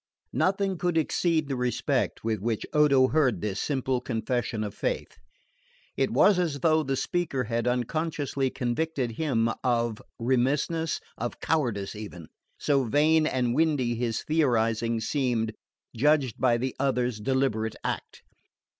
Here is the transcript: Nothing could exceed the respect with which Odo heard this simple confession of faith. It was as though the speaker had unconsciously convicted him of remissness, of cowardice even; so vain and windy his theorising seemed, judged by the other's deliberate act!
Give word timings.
Nothing 0.33 0.79
could 0.79 0.97
exceed 0.97 1.47
the 1.47 1.55
respect 1.55 2.23
with 2.23 2.39
which 2.39 2.65
Odo 2.73 3.09
heard 3.09 3.39
this 3.39 3.59
simple 3.59 4.01
confession 4.01 4.63
of 4.63 4.73
faith. 4.73 5.19
It 5.95 6.09
was 6.09 6.39
as 6.39 6.61
though 6.61 6.81
the 6.81 6.95
speaker 6.95 7.43
had 7.43 7.67
unconsciously 7.67 8.49
convicted 8.49 9.11
him 9.11 9.51
of 9.63 10.01
remissness, 10.17 10.99
of 11.19 11.39
cowardice 11.39 11.95
even; 11.95 12.29
so 12.57 12.85
vain 12.85 13.27
and 13.27 13.53
windy 13.53 13.93
his 13.93 14.23
theorising 14.23 15.01
seemed, 15.01 15.53
judged 15.95 16.39
by 16.41 16.57
the 16.57 16.75
other's 16.79 17.19
deliberate 17.19 17.75
act! 17.83 18.23